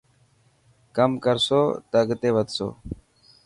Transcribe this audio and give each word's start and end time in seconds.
ڪم 0.95 1.11
ڪرسو 1.23 1.61
ته 1.89 1.97
اڳتي 2.03 2.29
وڌسو. 2.35 2.67